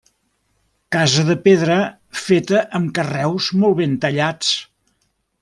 Casa 0.95 1.25
de 1.27 1.35
pedra, 1.47 1.75
feta 2.21 2.63
amb 2.81 2.91
carreus 3.01 3.51
molt 3.61 3.79
ben 3.83 3.95
tallats. 4.07 4.53